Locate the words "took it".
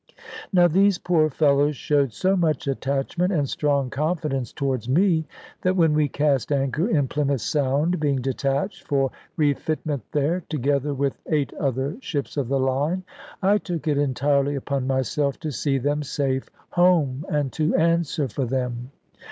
13.59-13.99